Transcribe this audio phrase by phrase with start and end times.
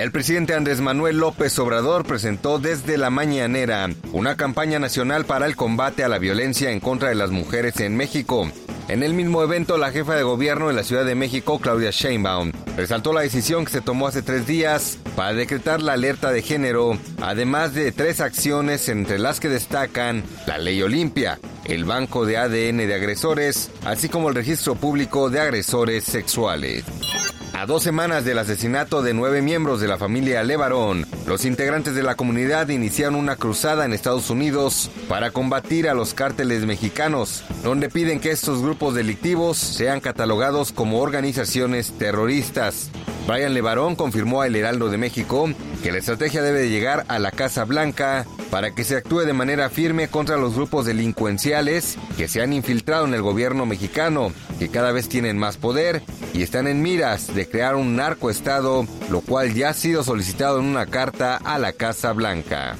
[0.00, 5.56] El presidente Andrés Manuel López Obrador presentó desde la mañanera una campaña nacional para el
[5.56, 8.50] combate a la violencia en contra de las mujeres en México.
[8.88, 12.50] En el mismo evento, la jefa de gobierno de la Ciudad de México, Claudia Sheinbaum,
[12.78, 16.96] resaltó la decisión que se tomó hace tres días para decretar la alerta de género,
[17.20, 22.78] además de tres acciones entre las que destacan la ley Olimpia, el banco de ADN
[22.78, 26.84] de agresores, así como el registro público de agresores sexuales.
[27.60, 32.02] A dos semanas del asesinato de nueve miembros de la familia Levarón, los integrantes de
[32.02, 37.90] la comunidad iniciaron una cruzada en Estados Unidos para combatir a los cárteles mexicanos, donde
[37.90, 42.88] piden que estos grupos delictivos sean catalogados como organizaciones terroristas.
[43.28, 47.30] Brian Levarón confirmó a El Heraldo de México que la estrategia debe llegar a la
[47.30, 52.40] Casa Blanca para que se actúe de manera firme contra los grupos delincuenciales que se
[52.40, 56.02] han infiltrado en el gobierno mexicano, que cada vez tienen más poder
[56.40, 60.64] y están en miras de crear un narcoestado, lo cual ya ha sido solicitado en
[60.64, 62.78] una carta a la Casa Blanca.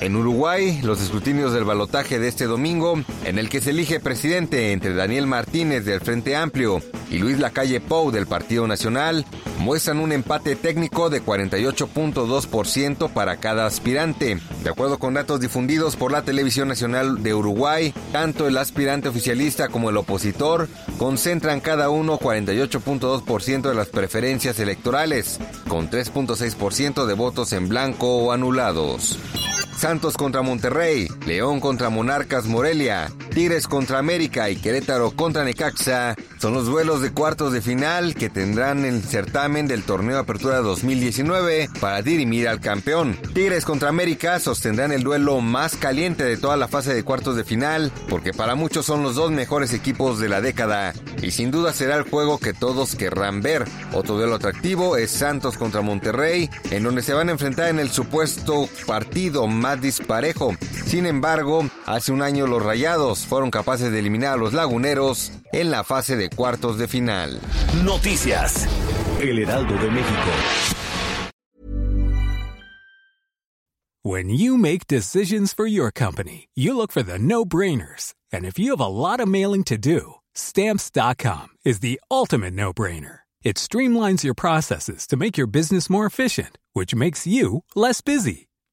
[0.00, 4.72] En Uruguay, los escrutinios del balotaje de este domingo, en el que se elige presidente
[4.72, 9.24] entre Daniel Martínez del Frente Amplio y Luis Lacalle Pou del Partido Nacional,
[9.58, 14.38] muestran un empate técnico de 48.2% para cada aspirante.
[14.62, 19.68] De acuerdo con datos difundidos por la Televisión Nacional de Uruguay, tanto el aspirante oficialista
[19.68, 27.52] como el opositor concentran cada uno 48.2% de las preferencias electorales, con 3.6% de votos
[27.52, 29.18] en blanco o anulados.
[29.76, 36.54] Santos contra Monterrey, León contra Monarcas Morelia, Tigres contra América y Querétaro contra Necaxa son
[36.54, 42.00] los duelos de cuartos de final que tendrán el certamen del torneo Apertura 2019 para
[42.00, 43.18] dirimir al campeón.
[43.34, 47.42] Tigres contra América sostendrán el duelo más caliente de toda la fase de cuartos de
[47.42, 51.72] final porque para muchos son los dos mejores equipos de la década y sin duda
[51.72, 53.64] será el juego que todos querrán ver.
[53.92, 57.90] Otro duelo atractivo es Santos contra Monterrey en donde se van a enfrentar en el
[57.90, 60.54] supuesto partido más disparejo.
[60.86, 65.70] Sin embargo, hace un año los Rayados fueron capaces de eliminar a los Laguneros en
[65.70, 67.40] la fase de cuartos de final.
[67.84, 68.66] Noticias.
[69.20, 70.30] El Heraldo de México.
[74.02, 78.12] When you make decisions for your company, you look for the no-brainers.
[78.30, 83.20] And if you have a lot of mailing to do, stamps.com is the ultimate no-brainer.
[83.42, 88.48] It streamlines your processes to make your business more efficient, which makes you less busy.